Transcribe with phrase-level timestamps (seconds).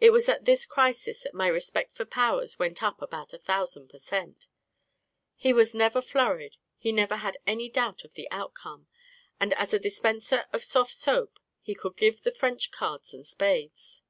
[0.00, 3.88] It was at this crisis that my respect for Powers went up about a thousand
[3.90, 4.48] per cent
[5.36, 8.88] He was never flurried, he never had any doubt of the outcome,
[9.38, 13.24] and as a dis penser of soft soap he could give the French cards and
[13.24, 14.02] spades.